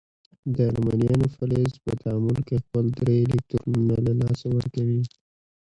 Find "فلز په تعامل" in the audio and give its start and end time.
1.35-2.37